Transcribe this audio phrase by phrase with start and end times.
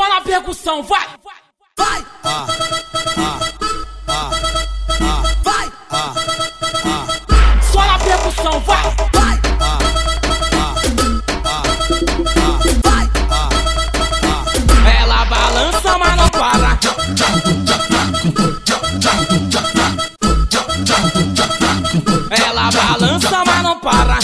[0.00, 1.06] Só na percussão, vai!
[1.76, 2.02] Vai!
[2.24, 2.46] Ah,
[3.18, 3.38] ah,
[4.98, 5.72] ah, Vai!
[5.90, 6.14] ah,
[7.70, 8.82] Só na percussão, vai!
[9.12, 9.38] Vai!
[12.82, 13.10] Vai!
[15.02, 16.78] Ela balança, mas não para.
[22.30, 24.18] Ela balança, mas não para.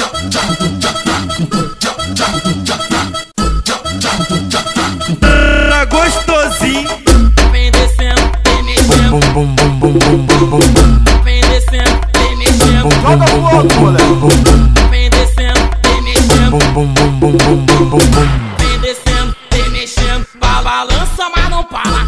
[5.97, 6.89] Gostosinho.
[7.53, 9.19] Vem descendo, vem mexendo.
[11.25, 12.89] Vem descendo, vem mexendo.
[13.03, 14.91] Joga alto, moleque.
[14.91, 16.59] Vem descendo, vem mexendo.
[18.59, 20.27] Vem descendo, vem mexendo.
[20.39, 22.07] Ba- Balança, mas não para.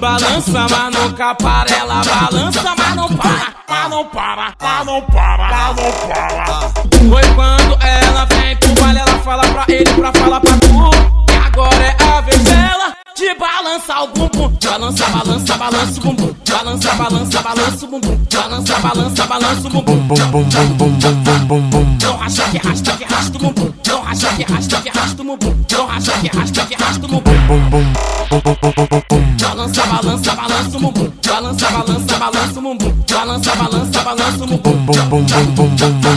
[0.00, 1.70] Balança, mas nunca para.
[1.74, 3.52] Ela balança, mas não para.
[3.68, 6.44] Mas não para, mas não para, mas não para.
[7.08, 7.61] Foi quando
[14.52, 14.58] bumbum.
[14.60, 16.34] Balança, balança, balança o bumbum.
[16.48, 18.18] Balança, balança, balança o bumbum.
[18.32, 20.06] Balança, balança, balança o bumbum.
[22.02, 23.72] Não racha que rasta que rasta o bumbum.
[23.86, 25.54] Não racha que rasta que rasta o bumbum.
[25.70, 27.32] Não racha que rasta que rasta o bumbum.
[29.40, 31.12] Balança, balança, balança o bumbum.
[31.26, 32.92] Balança, balança, balança o bumbum.
[33.10, 34.86] Balança, balança, balança o bumbum.
[34.86, 35.72] Não racha que rasta que rasta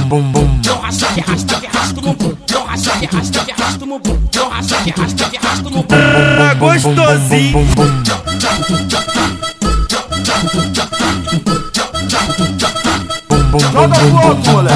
[0.06, 0.60] o bumbum.
[0.66, 2.38] Não racha que rasta que rasta o bumbum.
[2.52, 2.66] Não
[3.16, 3.46] racha
[4.84, 5.86] que rasta que rasta o bumbum.
[5.88, 7.66] Tá gostosinho.
[13.72, 14.76] Joga pro moleque.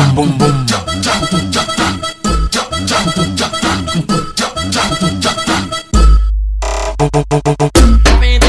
[8.19, 8.39] Vem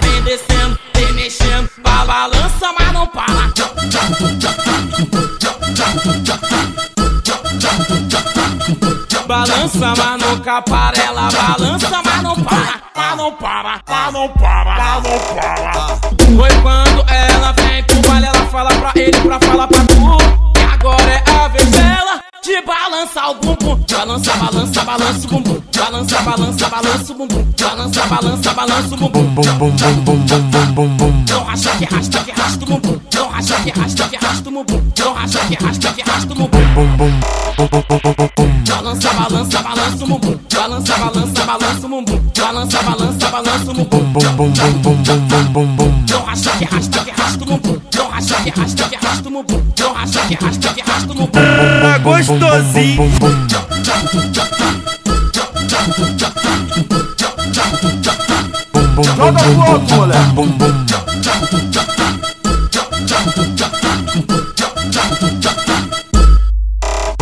[0.00, 1.68] Vem descendo, vem mexendo.
[1.82, 3.52] Ba- Balança, mas não para.
[9.26, 10.96] Balança, mas nunca para.
[11.02, 12.80] Ela balança, mas não para.
[12.96, 15.72] Mas não para, mas não para, mas não para.
[16.36, 17.43] Foi quando ela
[23.44, 23.84] bumbum.
[23.90, 25.62] Balança, balança, balança o bumbum.
[25.76, 27.44] Balança, balança, balança o bumbum.
[27.60, 29.24] Balança, balança, balança o bumbum.
[31.28, 33.00] Não racha que rasta que rasta o bumbum.
[33.30, 34.82] Racha que rasta que rasta o bumbum.
[34.98, 37.20] Não racha que rasta que rasta o bumbum.
[38.68, 40.38] Balança, balança, balança o bumbum.
[40.54, 42.20] Balança, balança, balança o bumbum.
[42.36, 44.52] Balança, balança, balança o bumbum.
[46.08, 47.80] Não racha que rasta que rasta o bumbum.
[47.94, 49.62] Não racha que rasta que rasta o bumbum.
[49.78, 51.30] Não racha que rasta que rasta o bumbum.
[51.32, 53.10] Tá gostosinho.
[59.16, 61.63] Joga pro alto, moleque.